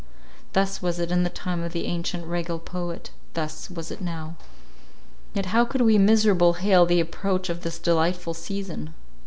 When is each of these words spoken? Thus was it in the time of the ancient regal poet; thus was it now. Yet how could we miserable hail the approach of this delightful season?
Thus 0.53 0.81
was 0.81 0.97
it 0.97 1.11
in 1.11 1.21
the 1.21 1.29
time 1.29 1.61
of 1.61 1.73
the 1.73 1.85
ancient 1.85 2.25
regal 2.25 2.57
poet; 2.57 3.11
thus 3.35 3.69
was 3.69 3.91
it 3.91 4.01
now. 4.01 4.35
Yet 5.35 5.45
how 5.53 5.63
could 5.63 5.81
we 5.81 5.99
miserable 5.99 6.53
hail 6.53 6.87
the 6.87 6.99
approach 6.99 7.49
of 7.49 7.61
this 7.61 7.77
delightful 7.77 8.33
season? 8.33 8.95